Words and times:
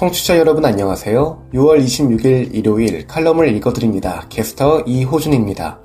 청취자 0.00 0.38
여러분 0.38 0.64
안녕하세요. 0.64 1.48
6월 1.52 1.84
26일 1.84 2.54
일요일 2.54 3.06
칼럼을 3.06 3.54
읽어드립니다. 3.54 4.24
캐스터 4.30 4.80
이호준입니다. 4.86 5.78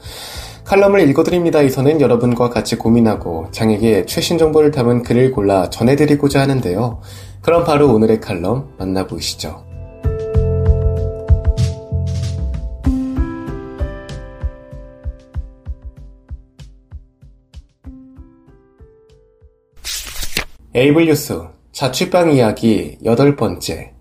칼럼을 0.63 1.01
읽어드립니다에서는 1.09 1.99
여러분과 1.99 2.49
같이 2.49 2.77
고민하고 2.77 3.49
장에게 3.51 4.05
최신 4.05 4.37
정보를 4.37 4.71
담은 4.71 5.03
글을 5.03 5.31
골라 5.33 5.69
전해드리고자 5.69 6.39
하는데요. 6.39 7.01
그럼 7.41 7.65
바로 7.65 7.93
오늘의 7.93 8.21
칼럼 8.21 8.73
만나보시죠. 8.77 9.65
에이블 20.73 21.07
뉴스 21.07 21.41
자취방 21.73 22.31
이야기 22.31 22.97
여덟 23.03 23.35
번째 23.35 23.94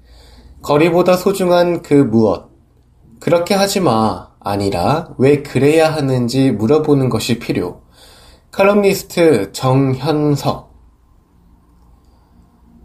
거리보다 0.64 1.18
소중한 1.18 1.82
그 1.82 1.92
무엇 1.92 2.48
그렇게 3.20 3.54
하지 3.54 3.80
마 3.80 4.30
아니라 4.40 5.10
왜 5.18 5.42
그래야 5.42 5.92
하는지 5.92 6.50
물어보는 6.52 7.10
것이 7.10 7.38
필요 7.38 7.82
칼럼니스트 8.50 9.52
정현석 9.52 10.72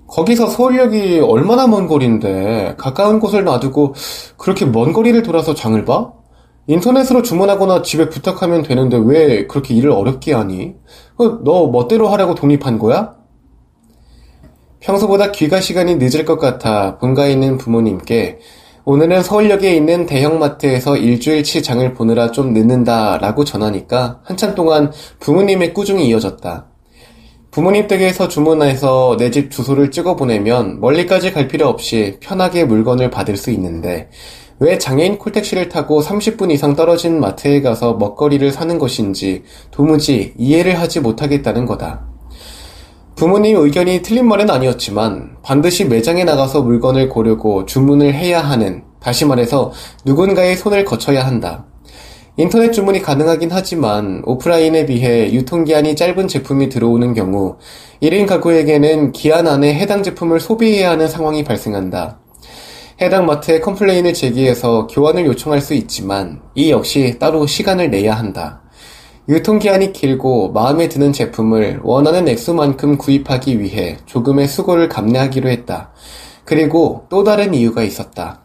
거기서 0.07 0.47
서울역이 0.47 1.21
얼마나 1.21 1.67
먼 1.67 1.87
거리인데 1.87 2.75
가까운 2.77 3.21
곳을 3.21 3.45
놔두고 3.45 3.93
그렇게 4.35 4.65
먼 4.65 4.91
거리를 4.91 5.21
돌아서 5.23 5.53
장을 5.53 5.83
봐? 5.85 6.11
인터넷으로 6.67 7.21
주문하거나 7.21 7.83
집에 7.83 8.09
부탁하면 8.09 8.63
되는데 8.63 8.97
왜 8.97 9.47
그렇게 9.47 9.73
일을 9.73 9.91
어렵게 9.91 10.33
하니? 10.33 10.75
어, 11.17 11.43
너 11.43 11.67
멋대로 11.67 12.09
하라고 12.09 12.35
독립한 12.35 12.77
거야? 12.77 13.18
평소보다 14.79 15.31
귀가 15.31 15.59
시간이 15.59 15.95
늦을 15.95 16.25
것 16.25 16.37
같아 16.39 16.97
본가에 16.99 17.31
있는 17.33 17.57
부모님께 17.57 18.39
오늘은 18.85 19.23
서울역에 19.23 19.75
있는 19.75 20.05
대형마트에서 20.05 20.97
일주일치 20.97 21.61
장을 21.61 21.93
보느라 21.93 22.31
좀 22.31 22.53
늦는다 22.53 23.17
라고 23.17 23.43
전하니까 23.43 24.21
한참 24.23 24.55
동안 24.55 24.91
부모님의 25.19 25.73
꾸중이 25.73 26.07
이어졌다. 26.07 26.65
부모님 27.51 27.87
댁에서 27.87 28.27
주문해서 28.27 29.17
내 29.19 29.29
집 29.31 29.51
주소를 29.51 29.91
찍어 29.91 30.15
보내면 30.15 30.79
멀리까지 30.79 31.33
갈 31.33 31.47
필요 31.47 31.67
없이 31.67 32.17
편하게 32.19 32.63
물건을 32.65 33.09
받을 33.11 33.37
수 33.37 33.51
있는데 33.51 34.09
왜 34.59 34.77
장애인 34.77 35.19
콜택시를 35.19 35.69
타고 35.69 36.01
30분 36.01 36.51
이상 36.51 36.75
떨어진 36.75 37.19
마트에 37.19 37.61
가서 37.61 37.93
먹거리를 37.95 38.51
사는 38.51 38.79
것인지 38.79 39.43
도무지 39.71 40.33
이해를 40.37 40.79
하지 40.79 40.99
못하겠다는 40.99 41.65
거다. 41.65 42.08
부모님 43.19 43.57
의견이 43.57 44.01
틀린 44.01 44.29
말은 44.29 44.49
아니었지만 44.49 45.35
반드시 45.43 45.83
매장에 45.83 46.23
나가서 46.23 46.61
물건을 46.61 47.09
고르고 47.09 47.65
주문을 47.65 48.13
해야 48.13 48.39
하는, 48.39 48.83
다시 49.01 49.25
말해서 49.25 49.73
누군가의 50.05 50.55
손을 50.55 50.85
거쳐야 50.85 51.27
한다. 51.27 51.65
인터넷 52.37 52.71
주문이 52.71 53.01
가능하긴 53.01 53.49
하지만 53.51 54.21
오프라인에 54.25 54.85
비해 54.85 55.33
유통기한이 55.33 55.97
짧은 55.97 56.29
제품이 56.29 56.69
들어오는 56.69 57.13
경우 57.13 57.57
1인 58.01 58.25
가구에게는 58.25 59.11
기한 59.11 59.47
안에 59.47 59.73
해당 59.73 60.01
제품을 60.01 60.39
소비해야 60.39 60.91
하는 60.91 61.09
상황이 61.09 61.43
발생한다. 61.43 62.21
해당 63.01 63.25
마트에 63.25 63.59
complain을 63.59 64.13
제기해서 64.13 64.87
교환을 64.87 65.25
요청할 65.25 65.59
수 65.59 65.73
있지만 65.73 66.39
이 66.55 66.71
역시 66.71 67.17
따로 67.19 67.45
시간을 67.45 67.91
내야 67.91 68.13
한다. 68.13 68.58
유통기한이 69.29 69.93
길고 69.93 70.51
마음에 70.53 70.89
드는 70.89 71.13
제품을 71.13 71.81
원하는 71.83 72.27
액수만큼 72.27 72.97
구입하기 72.97 73.59
위해 73.59 73.97
조금의 74.07 74.47
수고를 74.47 74.89
감내하기로 74.89 75.49
했다. 75.49 75.91
그리고 76.45 77.05
또 77.09 77.23
다른 77.23 77.53
이유가 77.53 77.83
있었다. 77.83 78.41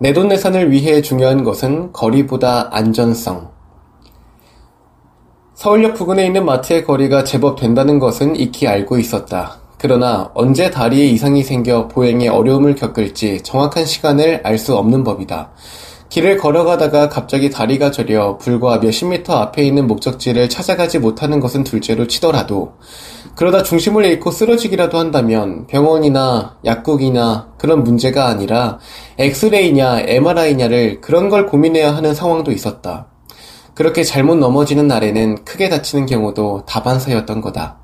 내돈내산을 0.00 0.70
위해 0.70 1.00
중요한 1.00 1.42
것은 1.42 1.90
거리보다 1.94 2.68
안전성. 2.70 3.50
서울역 5.54 5.94
부근에 5.94 6.26
있는 6.26 6.44
마트의 6.44 6.84
거리가 6.84 7.24
제법 7.24 7.58
된다는 7.58 7.98
것은 7.98 8.36
익히 8.36 8.68
알고 8.68 8.98
있었다. 8.98 9.56
그러나 9.78 10.30
언제 10.34 10.70
다리에 10.70 11.06
이상이 11.06 11.42
생겨 11.42 11.88
보행에 11.88 12.28
어려움을 12.28 12.74
겪을지 12.74 13.42
정확한 13.42 13.86
시간을 13.86 14.42
알 14.44 14.58
수 14.58 14.76
없는 14.76 15.02
법이다. 15.02 15.50
길을 16.08 16.38
걸어가다가 16.38 17.08
갑자기 17.08 17.50
다리가 17.50 17.90
저려 17.90 18.38
불과 18.38 18.78
몇십 18.78 19.08
미터 19.08 19.34
앞에 19.34 19.62
있는 19.62 19.86
목적지를 19.86 20.48
찾아가지 20.48 20.98
못하는 20.98 21.38
것은 21.38 21.64
둘째로 21.64 22.06
치더라도 22.06 22.72
그러다 23.34 23.62
중심을 23.62 24.04
잃고 24.04 24.30
쓰러지기라도 24.30 24.98
한다면 24.98 25.66
병원이나 25.66 26.56
약국이나 26.64 27.52
그런 27.58 27.84
문제가 27.84 28.26
아니라 28.26 28.78
엑스레이냐 29.18 30.00
MRI냐를 30.00 31.00
그런 31.00 31.28
걸 31.28 31.46
고민해야 31.46 31.94
하는 31.94 32.14
상황도 32.14 32.52
있었다. 32.52 33.08
그렇게 33.74 34.02
잘못 34.02 34.34
넘어지는 34.36 34.88
날에는 34.88 35.44
크게 35.44 35.68
다치는 35.68 36.06
경우도 36.06 36.64
다반사였던 36.66 37.40
거다. 37.42 37.78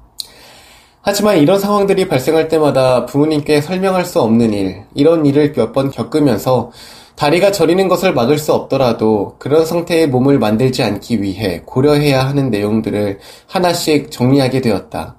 하지만 1.03 1.37
이런 1.37 1.61
상황들이 1.61 2.09
발생할 2.09 2.49
때마다 2.49 3.05
부모님께 3.05 3.61
설명할 3.61 4.05
수 4.07 4.21
없는 4.23 4.55
일, 4.55 4.85
이런 4.95 5.27
일을 5.27 5.53
몇 5.55 5.73
번 5.73 5.91
겪으면서 5.91 6.73
다리가 7.17 7.53
저리는 7.53 7.87
것을 7.89 8.13
막을 8.13 8.39
수 8.39 8.53
없더라도 8.53 9.37
그런 9.39 9.65
상태의 9.65 10.09
몸을 10.09 10.39
만들지 10.39 10.83
않기 10.83 11.23
위해 11.23 11.63
고려해야 11.65 12.27
하는 12.27 12.51
내용들을 12.51 13.21
하나씩 13.47 14.11
정리하게 14.11 14.61
되었다. 14.61 15.17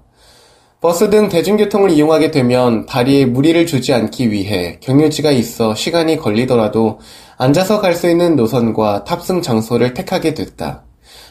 버스 0.82 1.10
등 1.10 1.30
대중교통을 1.30 1.90
이용하게 1.90 2.32
되면 2.32 2.86
다리에 2.86 3.26
무리를 3.26 3.66
주지 3.66 3.94
않기 3.94 4.32
위해 4.32 4.78
경유지가 4.82 5.32
있어 5.32 5.74
시간이 5.74 6.18
걸리더라도 6.18 7.00
앉아서 7.38 7.82
갈 7.82 7.96
수 7.96 8.10
있는 8.10 8.36
노선과 8.36 9.06
탑승 9.06 9.42
장소를 9.42 9.94
택하게 9.94 10.34
됐다. 10.34 10.84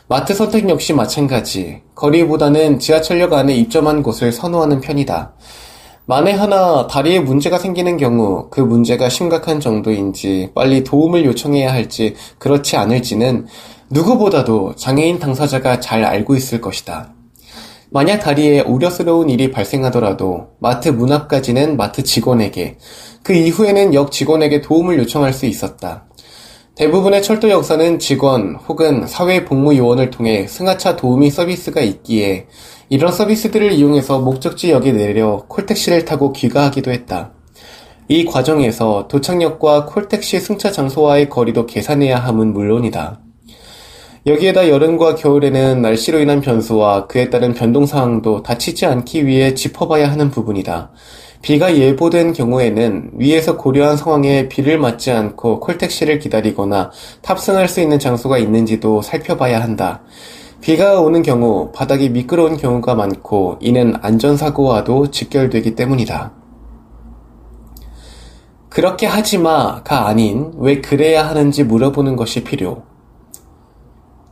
마트 0.09 0.35
선택 0.35 0.69
역시 0.69 0.93
마찬가지. 0.93 1.83
거리보다는 1.95 2.79
지하철역 2.79 3.33
안에 3.33 3.55
입점한 3.55 4.03
곳을 4.03 4.33
선호하는 4.33 4.81
편이다. 4.81 5.35
만에 6.07 6.33
하나 6.33 6.87
다리에 6.87 7.19
문제가 7.21 7.59
생기는 7.59 7.97
경우 7.97 8.49
그 8.51 8.61
문제가 8.61 9.09
심각한 9.09 9.59
정도인지 9.59 10.51
빨리 10.55 10.85
도움을 10.85 11.25
요청해야 11.25 11.73
할지 11.73 12.15
그렇지 12.39 12.77
않을지는 12.77 13.47
누구보다도 13.89 14.75
장애인 14.77 15.19
당사자가 15.19 15.81
잘 15.81 16.05
알고 16.05 16.37
있을 16.37 16.61
것이다. 16.61 17.15
만약 17.89 18.19
다리에 18.19 18.61
우려스러운 18.61 19.31
일이 19.31 19.51
발생하더라도 19.51 20.49
마트 20.59 20.91
문 20.91 21.11
앞까지는 21.11 21.79
마트 21.79 22.03
직원에게 22.03 22.77
그 23.23 23.33
이후에는 23.33 23.95
역 23.95 24.13
직원에게 24.13 24.61
도움을 24.61 24.99
요청할 24.99 25.33
수 25.33 25.47
있었다. 25.47 26.05
대부분의 26.75 27.23
철도 27.23 27.49
역사는 27.49 28.01
직원 28.01 28.57
혹은 28.57 29.07
사회복무요원을 29.07 30.11
통해 30.11 30.47
승하차 30.49 30.97
도우미 30.97 31.31
서비스가 31.31 31.81
있기에 31.81 32.47
이런 32.95 33.11
서비스들을 33.11 33.73
이용해서 33.73 34.21
목적지역에 34.21 34.93
내려 34.93 35.43
콜택시를 35.49 36.05
타고 36.05 36.33
귀가하기도 36.33 36.93
했다. 36.93 37.33
이 38.07 38.25
과정에서 38.25 39.09
도착역과 39.09 39.87
콜택시 39.87 40.39
승차 40.39 40.71
장소와의 40.71 41.29
거리도 41.29 41.67
계산해야 41.67 42.17
함은 42.17 42.53
물론이다. 42.53 43.19
여기에다 44.29 44.69
여름과 44.69 45.17
겨울에는 45.17 45.83
날씨로 45.83 46.21
인한 46.21 46.41
변수와 46.41 47.09
그에 47.09 47.31
따른 47.31 47.53
변동 47.53 47.85
상황도 47.85 48.45
다치지 48.45 48.87
않기 48.87 49.27
위해 49.27 49.55
짚어봐야 49.55 50.09
하는 50.09 50.31
부분이다. 50.31 50.93
비가 51.43 51.77
예보된 51.77 52.33
경우에는 52.33 53.11
위에서 53.15 53.57
고려한 53.57 53.97
상황에 53.97 54.49
비를 54.49 54.79
맞지 54.79 55.11
않고 55.11 55.59
콜택시를 55.59 56.21
기다리거나 56.21 56.93
탑승할 57.23 57.69
수 57.69 57.81
있는 57.81 57.99
장소가 57.99 58.39
있는지도 58.39 59.03
살펴봐야 59.03 59.61
한다. 59.61 60.05
비가 60.65 60.99
오는 60.99 61.21
경우 61.21 61.71
바닥이 61.73 62.09
미끄러운 62.09 62.57
경우가 62.57 62.95
많고 62.95 63.59
이는 63.61 63.93
안전사고와도 64.01 65.11
직결되기 65.11 65.75
때문이다. 65.75 66.33
그렇게 68.71 69.05
하지 69.05 69.37
마가 69.37 70.07
아닌 70.07 70.53
왜 70.57 70.81
그래야 70.81 71.29
하는지 71.29 71.65
물어보는 71.65 72.17
것이 72.17 72.45
필요. 72.45 72.85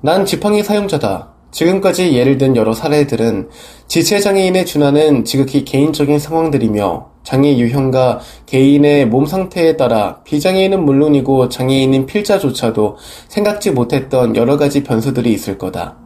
난 0.00 0.24
지팡이 0.24 0.62
사용자다. 0.62 1.34
지금까지 1.50 2.14
예를 2.14 2.38
든 2.38 2.56
여러 2.56 2.72
사례들은 2.72 3.50
지체장애인에 3.86 4.64
준하는 4.64 5.26
지극히 5.26 5.66
개인적인 5.66 6.18
상황들이며 6.18 7.10
장애 7.24 7.58
유형과 7.58 8.20
개인의 8.46 9.06
몸 9.06 9.26
상태에 9.26 9.76
따라 9.76 10.22
비장애인은 10.24 10.82
물론이고 10.82 11.50
장애인인 11.50 12.06
필자조차도 12.06 12.96
생각지 13.28 13.72
못했던 13.72 14.34
여러 14.34 14.56
가지 14.56 14.82
변수들이 14.82 15.30
있을 15.30 15.58
거다. 15.58 16.01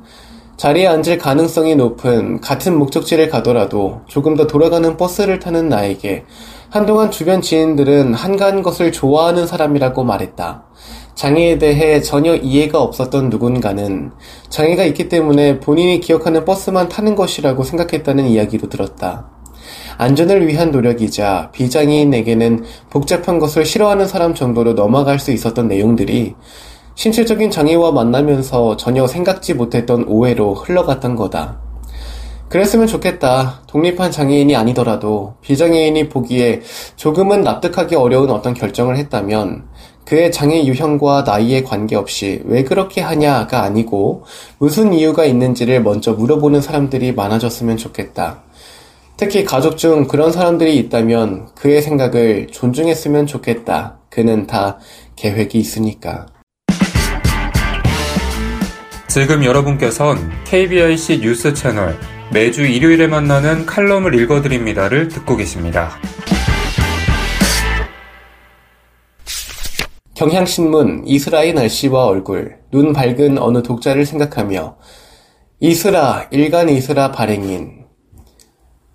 자리에 0.56 0.86
앉을 0.86 1.18
가능성이 1.18 1.76
높은 1.76 2.40
같은 2.40 2.78
목적지를 2.78 3.28
가더라도 3.28 4.00
조금 4.06 4.36
더 4.36 4.46
돌아가는 4.46 4.96
버스를 4.96 5.38
타는 5.38 5.68
나에게 5.68 6.24
한동안 6.70 7.10
주변 7.10 7.42
지인들은 7.42 8.14
한가한 8.14 8.62
것을 8.62 8.90
좋아하는 8.90 9.46
사람이라고 9.46 10.02
말했다. 10.02 10.64
장애에 11.14 11.58
대해 11.58 12.00
전혀 12.00 12.34
이해가 12.34 12.80
없었던 12.80 13.28
누군가는 13.28 14.12
장애가 14.48 14.84
있기 14.84 15.08
때문에 15.08 15.60
본인이 15.60 16.00
기억하는 16.00 16.44
버스만 16.44 16.88
타는 16.88 17.16
것이라고 17.16 17.62
생각했다는 17.62 18.26
이야기도 18.26 18.68
들었다. 18.68 19.28
안전을 19.98 20.46
위한 20.46 20.70
노력이자 20.70 21.50
비장애인에게는 21.52 22.64
복잡한 22.90 23.38
것을 23.38 23.64
싫어하는 23.64 24.06
사람 24.06 24.34
정도로 24.34 24.74
넘어갈 24.74 25.18
수 25.18 25.32
있었던 25.32 25.68
내용들이 25.68 26.34
신체적인 26.96 27.50
장애와 27.50 27.92
만나면서 27.92 28.76
전혀 28.78 29.06
생각지 29.06 29.54
못했던 29.54 30.04
오해로 30.08 30.54
흘러갔던 30.54 31.14
거다. 31.14 31.60
그랬으면 32.48 32.86
좋겠다. 32.86 33.60
독립한 33.66 34.10
장애인이 34.10 34.56
아니더라도 34.56 35.34
비장애인이 35.42 36.08
보기에 36.08 36.62
조금은 36.96 37.42
납득하기 37.42 37.96
어려운 37.96 38.30
어떤 38.30 38.54
결정을 38.54 38.96
했다면 38.96 39.64
그의 40.06 40.32
장애 40.32 40.64
유형과 40.64 41.22
나이에 41.22 41.64
관계없이 41.64 42.40
왜 42.44 42.64
그렇게 42.64 43.02
하냐가 43.02 43.62
아니고 43.62 44.24
무슨 44.58 44.94
이유가 44.94 45.24
있는지를 45.24 45.82
먼저 45.82 46.14
물어보는 46.14 46.62
사람들이 46.62 47.12
많아졌으면 47.12 47.76
좋겠다. 47.76 48.42
특히 49.18 49.44
가족 49.44 49.76
중 49.76 50.06
그런 50.06 50.32
사람들이 50.32 50.76
있다면 50.78 51.48
그의 51.54 51.82
생각을 51.82 52.46
존중했으면 52.50 53.26
좋겠다. 53.26 53.98
그는 54.08 54.46
다 54.46 54.78
계획이 55.16 55.58
있으니까. 55.58 56.26
지금 59.16 59.44
여러분께선 59.44 60.18
KBIC 60.44 61.20
뉴스 61.20 61.54
채널 61.54 61.98
매주 62.34 62.66
일요일에 62.66 63.06
만나는 63.06 63.64
칼럼을 63.64 64.14
읽어드립니다를 64.14 65.08
듣고 65.08 65.36
계십니다. 65.36 65.92
경향신문 70.16 71.04
이스라의 71.06 71.54
날씨와 71.54 72.04
얼굴, 72.04 72.58
눈 72.70 72.92
밝은 72.92 73.38
어느 73.38 73.62
독자를 73.62 74.04
생각하며 74.04 74.76
이스라, 75.60 76.28
일간 76.30 76.68
이스라 76.68 77.10
발행인 77.10 77.86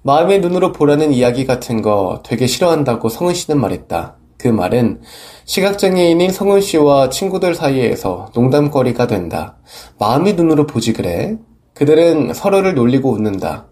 마음의 0.04 0.42
눈으로 0.42 0.72
보라는 0.72 1.14
이야기 1.14 1.48
같은 1.48 1.82
거 1.82 2.22
되게 2.24 2.46
싫어한다고 2.46 3.10
성은 3.10 3.34
씨는 3.34 3.60
말했다. 3.60 4.21
그 4.42 4.48
말은 4.48 5.02
시각장애인인 5.46 6.32
성은 6.32 6.62
씨와 6.62 7.10
친구들 7.10 7.54
사이에서 7.54 8.32
농담거리가 8.34 9.06
된다. 9.06 9.58
마음의 10.00 10.34
눈으로 10.34 10.66
보지 10.66 10.94
그래? 10.94 11.38
그들은 11.76 12.34
서로를 12.34 12.74
놀리고 12.74 13.12
웃는다. 13.12 13.68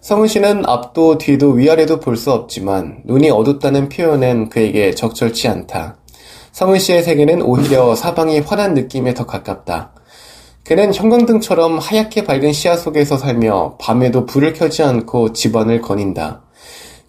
성은 0.00 0.26
씨는 0.28 0.64
앞도 0.64 1.18
뒤도 1.18 1.50
위아래도 1.50 2.00
볼 2.00 2.16
수 2.16 2.32
없지만 2.32 3.02
눈이 3.04 3.28
어둡다는 3.28 3.90
표현은 3.90 4.48
그에게 4.48 4.92
적절치 4.92 5.48
않다. 5.48 5.98
성은 6.52 6.78
씨의 6.78 7.02
세계는 7.02 7.42
오히려 7.42 7.94
사방이 7.94 8.38
환한 8.38 8.72
느낌에 8.72 9.12
더 9.12 9.26
가깝다. 9.26 9.92
그는 10.64 10.94
형광등처럼 10.94 11.78
하얗게 11.78 12.24
밝은 12.24 12.54
시야 12.54 12.78
속에서 12.78 13.18
살며 13.18 13.76
밤에도 13.78 14.24
불을 14.24 14.54
켜지 14.54 14.82
않고 14.82 15.34
집안을 15.34 15.82
거닌다. 15.82 16.42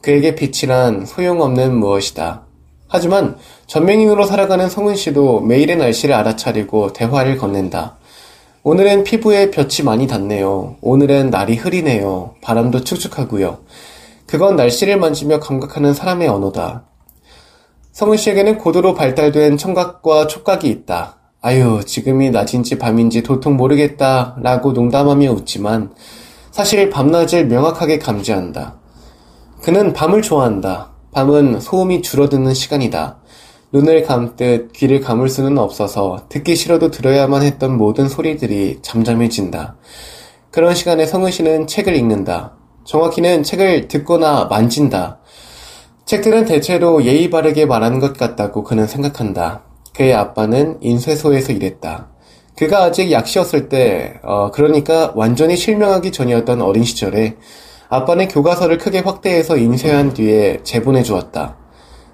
그에게 0.01 0.35
빛이란 0.35 1.05
소용없는 1.05 1.73
무엇이다. 1.77 2.46
하지만 2.87 3.37
전맹인으로 3.67 4.25
살아가는 4.25 4.69
성은 4.69 4.95
씨도 4.95 5.41
매일의 5.41 5.77
날씨를 5.77 6.15
알아차리고 6.15 6.93
대화를 6.93 7.37
건넨다. 7.37 7.97
오늘은 8.63 9.03
피부에 9.03 9.51
볕이 9.51 9.83
많이 9.83 10.07
닿네요. 10.07 10.77
오늘은 10.81 11.29
날이 11.29 11.55
흐리네요. 11.55 12.35
바람도 12.41 12.83
축축하고요. 12.83 13.59
그건 14.25 14.55
날씨를 14.55 14.97
만지며 14.97 15.39
감각하는 15.39 15.93
사람의 15.93 16.27
언어다. 16.27 16.83
성은 17.93 18.17
씨에게는 18.17 18.57
고도로 18.57 18.93
발달된 18.93 19.57
청각과 19.57 20.27
촉각이 20.27 20.67
있다. 20.69 21.17
아유, 21.41 21.81
지금이 21.85 22.31
낮인지 22.31 22.77
밤인지 22.77 23.23
도통 23.23 23.55
모르겠다. 23.55 24.35
라고 24.41 24.73
농담하며 24.73 25.31
웃지만 25.31 25.93
사실 26.51 26.89
밤낮을 26.89 27.45
명확하게 27.45 27.99
감지한다. 27.99 28.75
그는 29.61 29.93
밤을 29.93 30.21
좋아한다. 30.21 30.96
밤은 31.17 31.61
소음이 31.61 32.03
줄어드는 32.03 32.53
시간이다. 32.53 33.17
눈을 33.71 34.03
감듯 34.03 34.71
귀를 34.73 35.01
감을 35.01 35.29
수는 35.29 35.57
없어서 35.57 36.27
듣기 36.29 36.55
싫어도 36.55 36.91
들어야만 36.91 37.41
했던 37.41 37.75
모든 37.75 38.07
소리들이 38.07 38.77
잠잠해진다. 38.83 39.77
그런 40.51 40.75
시간에 40.75 41.07
성은 41.07 41.31
씨는 41.31 41.65
책을 41.65 41.95
읽는다. 41.95 42.53
정확히는 42.85 43.41
책을 43.41 43.87
듣거나 43.87 44.45
만진다. 44.45 45.17
책들은 46.05 46.45
대체로 46.45 47.03
예의 47.03 47.31
바르게 47.31 47.65
말하는 47.65 47.97
것 47.99 48.15
같다고 48.15 48.63
그는 48.63 48.85
생각한다. 48.85 49.63
그의 49.95 50.13
아빠는 50.13 50.77
인쇄소에서 50.81 51.51
일했다. 51.51 52.09
그가 52.55 52.83
아직 52.83 53.11
약시였을 53.11 53.69
때, 53.69 54.19
어, 54.21 54.51
그러니까 54.51 55.13
완전히 55.15 55.57
실명하기 55.57 56.11
전이었던 56.11 56.61
어린 56.61 56.83
시절에 56.83 57.37
아빠는 57.89 58.27
교과서를 58.27 58.77
크게 58.77 58.99
확대해서 58.99 59.55
인쇄한 59.55 60.13
뒤에 60.13 60.59
재본해 60.63 61.03
주었다. 61.03 61.55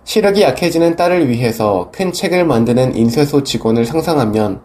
시력이 0.03 0.41
약해지는 0.41 0.95
딸을 0.95 1.29
위해서 1.29 1.89
큰 1.91 2.11
책을 2.11 2.45
만드는 2.45 2.95
인쇄소 2.95 3.43
직원을 3.43 3.85
상상하면 3.85 4.61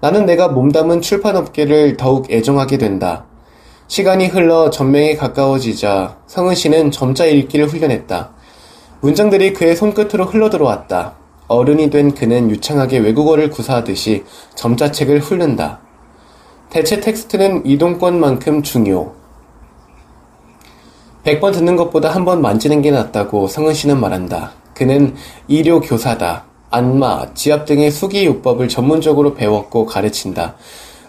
나는 0.00 0.26
내가 0.26 0.48
몸담은 0.48 1.00
출판업계를 1.00 1.96
더욱 1.96 2.30
애정하게 2.30 2.78
된다. 2.78 3.24
시간이 3.88 4.28
흘러 4.28 4.70
전명에 4.70 5.16
가까워지자 5.16 6.18
성은 6.26 6.54
씨는 6.54 6.90
점자 6.92 7.26
읽기를 7.26 7.66
훈련했다. 7.66 8.30
문장들이 9.00 9.54
그의 9.54 9.74
손끝으로 9.74 10.26
흘러들어왔다. 10.26 11.14
어른이 11.48 11.90
된 11.90 12.14
그는 12.14 12.50
유창하게 12.50 12.98
외국어를 12.98 13.50
구사하듯이 13.50 14.24
점자책을 14.54 15.18
훑는다. 15.18 15.80
대체 16.70 17.00
텍스트는 17.00 17.66
이동권만큼 17.66 18.62
중요. 18.62 19.21
100번 21.24 21.52
듣는 21.52 21.76
것보다 21.76 22.10
한 22.10 22.24
번 22.24 22.40
만지는 22.42 22.82
게 22.82 22.90
낫다고 22.90 23.46
성은 23.48 23.74
씨는 23.74 24.00
말한다. 24.00 24.52
그는医료 24.74 25.80
교사다. 25.80 26.44
안마, 26.70 27.34
지압 27.34 27.66
등의 27.66 27.90
수기요법을 27.90 28.68
전문적으로 28.68 29.34
배웠고 29.34 29.86
가르친다. 29.86 30.54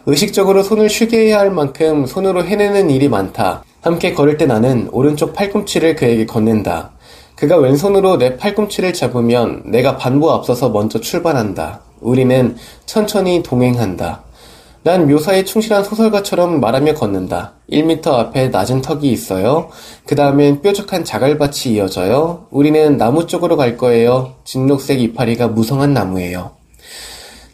의식적으로 0.06 0.62
손을 0.62 0.90
쉬게 0.90 1.28
해야 1.28 1.40
할 1.40 1.50
만큼 1.52 2.06
손으로 2.06 2.44
해내는 2.44 2.90
일이 2.90 3.08
많다. 3.08 3.64
함께 3.82 4.14
걸을 4.14 4.38
때 4.38 4.46
나는 4.46 4.90
오른쪽 4.92 5.34
팔꿈치를 5.34 5.96
그에게 5.96 6.26
건넨다. 6.26 6.92
그가 7.36 7.58
왼손으로 7.58 8.18
내 8.18 8.38
팔꿈치를 8.38 8.94
잡으면 8.94 9.64
내가 9.66 9.98
반보 9.98 10.32
앞서서 10.32 10.70
먼저 10.70 11.00
출발한다. 11.00 11.82
우리는 12.02 12.58
천천히 12.86 13.42
동행한다. 13.42 14.24
난 14.86 15.08
묘사에 15.08 15.46
충실한 15.46 15.86
소설가처럼 15.86 16.60
말하며 16.60 16.96
걷는다. 16.96 17.54
1미터 17.72 18.08
앞에 18.16 18.50
낮은 18.50 18.82
턱이 18.82 19.10
있어요. 19.10 19.70
그 20.06 20.16
다음엔 20.16 20.62
뾰족한 20.62 21.06
자갈밭이 21.06 21.76
이어져요. 21.76 22.48
우리는 22.52 22.98
나무 22.98 23.26
쪽으로 23.26 23.56
갈 23.56 23.78
거예요. 23.78 24.36
진녹색 24.44 25.00
이파리가 25.00 25.48
무성한 25.48 25.94
나무예요. 25.94 26.52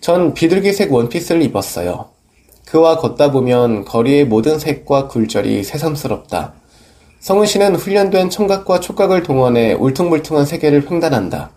전 0.01 0.33
비둘기색 0.33 0.91
원피스를 0.91 1.43
입었어요. 1.43 2.09
그와 2.65 2.98
걷다 2.98 3.31
보면 3.31 3.86
거리의 3.86 4.25
모든 4.25 4.57
색과 4.57 5.07
굴절이 5.07 5.63
새삼스럽다. 5.63 6.53
성은 7.19 7.45
씨는 7.45 7.75
훈련된 7.75 8.31
청각과 8.31 8.79
촉각을 8.79 9.21
동원해 9.21 9.74
울퉁불퉁한 9.74 10.45
세계를 10.45 10.89
횡단한다. 10.89 11.51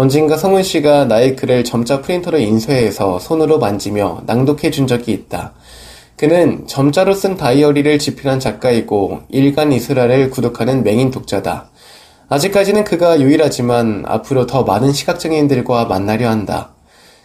언젠가 0.00 0.36
성은 0.36 0.62
씨가 0.62 1.06
나의 1.06 1.34
글을 1.34 1.64
점자 1.64 2.00
프린터로 2.00 2.38
인쇄해서 2.38 3.18
손으로 3.18 3.58
만지며 3.58 4.22
낭독해 4.26 4.70
준 4.70 4.86
적이 4.86 5.10
있다. 5.10 5.54
그는 6.16 6.68
점자로 6.68 7.14
쓴 7.14 7.36
다이어리를 7.36 7.98
집필한 7.98 8.38
작가이고 8.38 9.22
일간 9.28 9.72
이스라를 9.72 10.30
구독하는 10.30 10.84
맹인 10.84 11.10
독자다. 11.10 11.70
아직까지는 12.28 12.84
그가 12.84 13.20
유일하지만 13.20 14.04
앞으로 14.06 14.46
더 14.46 14.62
많은 14.62 14.92
시각장애인들과 14.92 15.86
만나려 15.86 16.30
한다. 16.30 16.76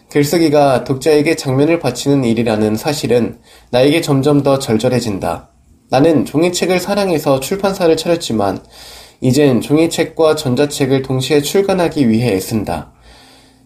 글쓰기가 0.09 0.83
독자에게 0.83 1.35
장면을 1.35 1.77
바치는 1.77 2.23
일이라는 2.23 2.75
사실은 2.75 3.37
나에게 3.69 4.01
점점 4.01 4.41
더 4.41 4.57
절절해진다. 4.57 5.47
나는 5.91 6.25
종이책을 6.25 6.79
사랑해서 6.79 7.39
출판사를 7.39 7.95
차렸지만 7.95 8.63
이젠 9.25 9.61
종이책과 9.61 10.35
전자책을 10.35 11.01
동시에 11.01 11.41
출간하기 11.41 12.09
위해 12.09 12.33
애쓴다. 12.33 12.91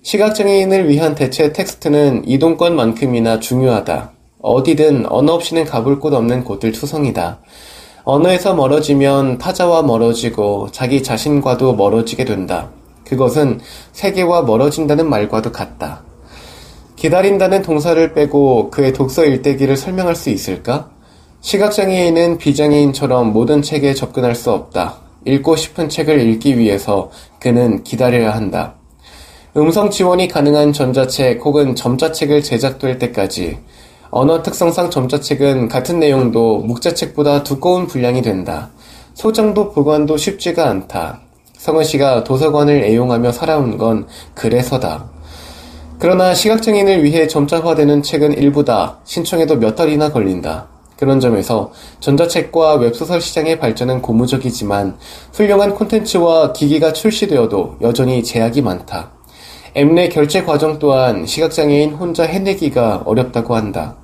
시각장애인을 0.04 0.88
위한 0.88 1.16
대체 1.16 1.52
텍스트는 1.52 2.26
이동권만큼이나 2.28 3.40
중요하다. 3.40 4.12
어디든 4.40 5.08
언어 5.08 5.34
없이는 5.34 5.66
가볼 5.66 6.00
곳 6.00 6.14
없는 6.14 6.44
곳들 6.44 6.74
투성이다. 6.74 7.40
언어에서 8.04 8.54
멀어지면 8.54 9.40
타자와 9.40 9.82
멀어지고 9.82 10.68
자기 10.72 11.02
자신과도 11.02 11.74
멀어지게 11.74 12.24
된다. 12.24 12.70
그것은 13.04 13.60
세계와 13.94 14.44
멀어진다는 14.44 15.10
말과도 15.10 15.52
같다. 15.52 16.04
기다린다는 16.98 17.64
동사를 17.64 18.14
빼고 18.14 18.70
그의 18.70 18.94
독서 18.94 19.26
일대기를 19.26 19.76
설명할 19.76 20.16
수 20.16 20.30
있을까? 20.30 20.92
시각장애인은 21.42 22.38
비장애인처럼 22.38 23.34
모든 23.34 23.64
책에 23.64 23.96
접근할 23.96 24.36
수 24.36 24.52
없다. 24.52 25.07
읽고 25.28 25.56
싶은 25.56 25.90
책을 25.90 26.20
읽기 26.22 26.58
위해서 26.58 27.12
그는 27.40 27.84
기다려야 27.84 28.34
한다. 28.34 28.76
음성 29.56 29.90
지원이 29.90 30.28
가능한 30.28 30.74
전자책 30.74 31.44
혹은 31.44 31.76
점자책을 31.76 32.44
제작될 32.44 32.98
때까지 33.00 33.58
언어 34.10 34.42
특성상 34.42 34.90
점자책은 34.90 35.68
같은 35.68 36.00
내용도 36.00 36.60
묵자책보다 36.60 37.44
두꺼운 37.44 37.88
분량이 37.88 38.22
된다. 38.22 38.70
소장도 39.16 39.74
보관도 39.74 40.16
쉽지가 40.16 40.70
않다. 40.70 41.22
성은 41.58 41.84
씨가 41.84 42.24
도서관을 42.24 42.84
애용하며 42.84 43.32
살아온 43.32 43.78
건 43.78 44.08
그래서다. 44.34 45.10
그러나 46.00 46.36
시각장애인을 46.36 47.04
위해 47.04 47.28
점자화되는 47.28 48.04
책은 48.04 48.38
일부다. 48.38 49.00
신청해도 49.04 49.56
몇 49.56 49.76
달이나 49.76 50.12
걸린다. 50.12 50.68
그런 50.98 51.20
점에서 51.20 51.72
전자책과 52.00 52.76
웹소설 52.76 53.22
시장의 53.22 53.60
발전은 53.60 54.02
고무적이지만 54.02 54.98
훌륭한 55.34 55.76
콘텐츠와 55.76 56.54
기기가 56.54 56.92
출시되어도 56.94 57.78
여전히 57.82 58.24
제약이 58.24 58.62
많다. 58.62 59.12
앱 59.76 59.94
내 59.94 60.10
결제 60.10 60.44
과정 60.44 60.80
또한 60.80 61.26
시각장애인 61.26 61.94
혼자 61.94 62.24
해내기가 62.24 63.04
어렵다고 63.06 63.56
한다. 63.56 63.96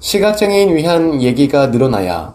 시각장애인 0.00 0.74
위한 0.74 1.22
얘기가 1.22 1.68
늘어나야 1.68 2.34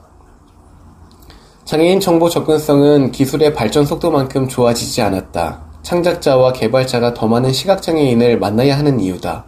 장애인 1.65 1.99
정보 1.99 2.29
접근성은 2.29 3.11
기술의 3.11 3.53
발전 3.53 3.85
속도만큼 3.85 4.47
좋아지지 4.47 5.01
않았다. 5.01 5.67
창작자와 5.81 6.53
개발자가 6.53 7.13
더 7.13 7.27
많은 7.27 7.51
시각장애인을 7.51 8.39
만나야 8.39 8.77
하는 8.77 9.01
이유다. 9.01 9.45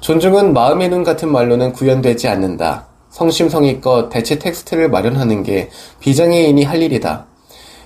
존중은 0.00 0.52
마음의 0.52 0.88
눈 0.88 1.04
같은 1.04 1.30
말로는 1.30 1.72
구현되지 1.72 2.26
않는다. 2.26 2.88
성심성의껏 3.12 4.10
대체 4.10 4.38
텍스트를 4.38 4.90
마련하는 4.90 5.42
게 5.42 5.70
비장애인이 6.00 6.64
할 6.64 6.82
일이다. 6.82 7.26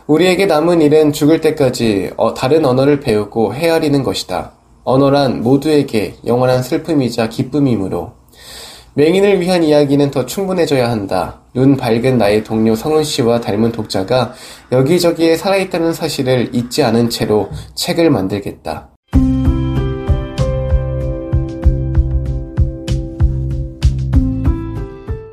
우리에게 0.06 0.46
남은 0.46 0.80
일은 0.82 1.12
죽을 1.12 1.40
때까지 1.40 2.12
어, 2.16 2.32
다른 2.32 2.64
언어를 2.64 3.00
배우고 3.00 3.54
헤아리는 3.54 4.02
것이다. 4.02 4.52
언어란 4.84 5.42
모두에게 5.42 6.14
영원한 6.24 6.62
슬픔이자 6.62 7.28
기쁨이므로 7.28 8.12
맹인을 8.94 9.40
위한 9.40 9.64
이야기는 9.64 10.10
더 10.10 10.24
충분해져야 10.24 10.88
한다. 10.90 11.40
눈 11.52 11.76
밝은 11.76 12.18
나의 12.18 12.44
동료 12.44 12.74
성은 12.74 13.02
씨와 13.02 13.40
닮은 13.40 13.72
독자가 13.72 14.32
여기저기에 14.72 15.36
살아있다는 15.36 15.92
사실을 15.92 16.54
잊지 16.54 16.82
않은 16.82 17.10
채로 17.10 17.50
책을 17.74 18.10
만들겠다. 18.10 18.95